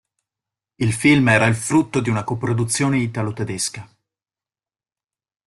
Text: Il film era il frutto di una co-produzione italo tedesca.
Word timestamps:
Il 0.77 0.93
film 0.93 1.29
era 1.29 1.45
il 1.45 1.53
frutto 1.53 1.99
di 1.99 2.09
una 2.09 2.23
co-produzione 2.23 2.97
italo 2.97 3.33
tedesca. 3.33 3.87